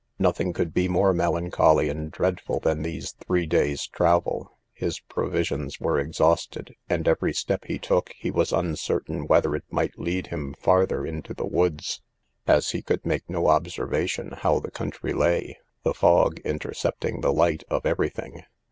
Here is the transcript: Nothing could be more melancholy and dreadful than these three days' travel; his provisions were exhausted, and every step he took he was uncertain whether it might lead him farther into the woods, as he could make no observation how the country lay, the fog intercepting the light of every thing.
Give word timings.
Nothing 0.17 0.51
could 0.51 0.73
be 0.73 0.87
more 0.87 1.13
melancholy 1.13 1.87
and 1.87 2.09
dreadful 2.11 2.59
than 2.59 2.81
these 2.81 3.11
three 3.11 3.45
days' 3.45 3.85
travel; 3.85 4.51
his 4.73 4.99
provisions 4.99 5.79
were 5.79 5.99
exhausted, 5.99 6.73
and 6.89 7.07
every 7.07 7.33
step 7.35 7.65
he 7.65 7.77
took 7.77 8.11
he 8.17 8.31
was 8.31 8.51
uncertain 8.51 9.27
whether 9.27 9.53
it 9.53 9.65
might 9.69 9.99
lead 9.99 10.25
him 10.33 10.55
farther 10.57 11.05
into 11.05 11.35
the 11.35 11.45
woods, 11.45 12.01
as 12.47 12.71
he 12.71 12.81
could 12.81 13.05
make 13.05 13.29
no 13.29 13.45
observation 13.47 14.31
how 14.39 14.57
the 14.59 14.71
country 14.71 15.13
lay, 15.13 15.59
the 15.83 15.93
fog 15.93 16.39
intercepting 16.39 17.21
the 17.21 17.31
light 17.31 17.63
of 17.69 17.85
every 17.85 18.09
thing. 18.09 18.41